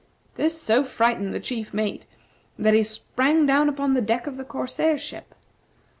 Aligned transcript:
This 0.33 0.59
so 0.59 0.83
frightened 0.83 1.31
the 1.31 1.39
chief 1.39 1.75
mate 1.75 2.07
that 2.57 2.73
he 2.73 2.81
sprang 2.81 3.45
down 3.45 3.69
upon 3.69 3.93
the 3.93 4.01
deck 4.01 4.25
of 4.25 4.35
the 4.35 4.43
corsair 4.43 4.97
ship. 4.97 5.35